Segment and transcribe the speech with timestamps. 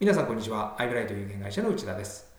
[0.00, 0.76] 皆さんこんにちは。
[0.78, 2.32] アイブライト有限会社の内田です。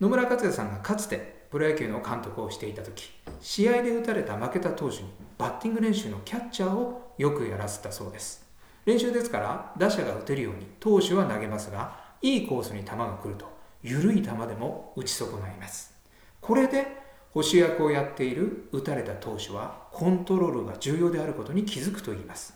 [0.00, 5.08] 野村克也さんがかつてプロ野球の監督をしていた時、試合で打たれた負けた投手に
[5.38, 8.46] バッティング練習のキャッチャーをよくやらせたそうです。
[8.84, 13.46] 練習ですから打者が打てるように投手は投げますが、いいコースに球が来ると
[13.82, 15.94] 緩い球でも打ち損ないます。
[16.42, 16.86] これで
[17.32, 22.52] 保守役をやっている打たれた投手はコントロールが重要であることに気づくと言います。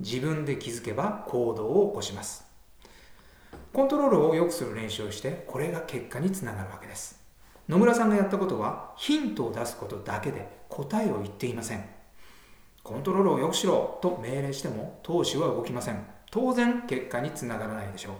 [0.00, 2.50] 自分で気づけば行動を起こします。
[3.72, 7.18] コントロールを良くする練習をして、これが結果につながるわけです。
[7.68, 11.84] 野村さんがやったことは、ヒントを出すことだけで答えを言っていません。
[12.82, 16.04] コントロールを良くしろと命令しても、投手は動きません。
[16.30, 18.14] 当然、結果につながらないでしょう。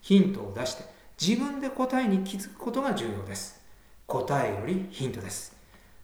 [0.00, 0.84] ヒントを出して、
[1.20, 3.60] 自分で答えに気づくことが重要です。
[4.06, 5.56] 答えよりヒントです。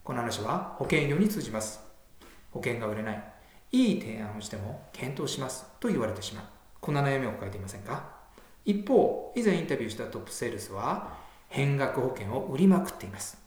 [0.03, 1.79] この話は保険業に通じます。
[2.51, 3.23] 保険が売れない。
[3.71, 6.45] いい提案をしても検討しますと言われてしまう。
[6.81, 8.20] こんな悩みを抱えていませんか？
[8.65, 11.17] 一方、以前インタビューしたトップセールスは、
[11.49, 13.37] 変額保険を売りまくっています。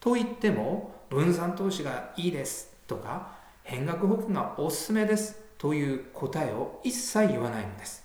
[0.00, 8.04] と言っても、分散投資がいいですとか、変額保険がおすすめですという答えを一切言わないのです。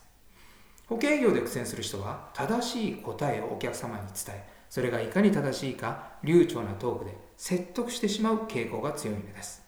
[0.88, 9.64] 保険業で苦戦する人は、正しい答えをお客様に伝え、それがいかに正しいか、流暢なトークで説得してしまう傾向が強いのです。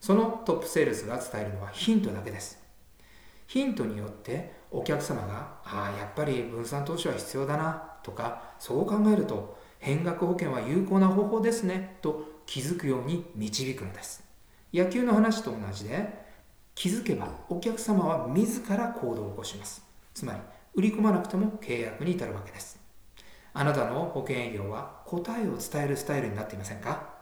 [0.00, 2.63] そのトップセールスが伝えるのはヒントだけです。
[3.46, 14.24] ヒントによってお客様が、ああ、やっぱり分散投資は必要だなとか、そう考えると変額保険は有効な方法ですねと気づくように導くのです。
[14.72, 16.24] 野球の話と同じで、
[16.74, 19.84] 気づけばお客様は自ら行動を起こします。
[20.12, 20.38] つまり、
[20.74, 22.80] 売り込まなくても契約に至るわけです。
[23.52, 27.14] あなたの保険営業は答えを伝えるスタイルになっていませんか？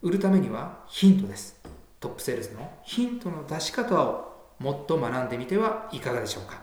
[0.00, 1.60] 売るためにはヒントです。
[2.00, 6.62] トップセールスのヒントの出し方をもっと学んでみてはいかがでしょうか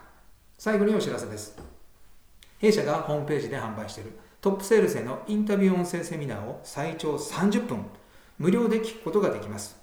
[0.57, 1.57] 最後にお知らせです。
[2.59, 7.85] 弊社がホームページで販売しているトップセールスへのインタビュー音声セミナーを最長30分
[8.39, 9.77] 無料で聞くことができます。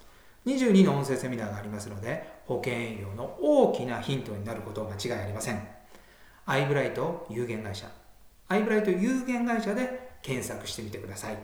[0.45, 5.67] 22の音声セミナーがありますので、保険営業の大きなヒントになること間違いありません。
[6.45, 7.87] アイブライト有限会社、
[8.47, 11.37] アイブライト有限会社で検索してみてください。